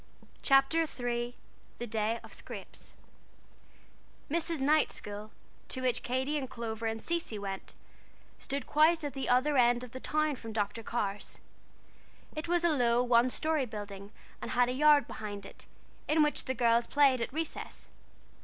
[0.41, 1.35] CHAPTER III
[1.77, 2.95] THE DAY OF SCRAPES
[4.31, 4.59] Mrs.
[4.59, 5.29] Knight's school,
[5.69, 7.75] to which Katy and Clover and Cecy went,
[8.39, 10.81] stood quite at the other end of the town from Dr.
[10.81, 11.37] Carr's.
[12.35, 14.11] It was a low, one story building
[14.41, 15.67] and had a yard behind it,
[16.07, 17.87] in which the girls played at recess.